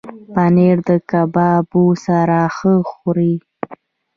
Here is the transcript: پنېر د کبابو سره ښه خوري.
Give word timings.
پنېر 0.33 0.77
د 0.89 0.91
کبابو 1.09 1.85
سره 2.05 2.39
ښه 2.55 2.73
خوري. 2.91 3.35